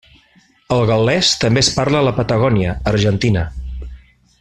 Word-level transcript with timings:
El 0.77 0.81
gal·lès 0.91 1.29
també 1.43 1.63
es 1.65 1.69
parla 1.77 2.01
a 2.01 2.07
la 2.09 2.17
Patagònia, 2.23 2.77
Argentina. 2.95 3.49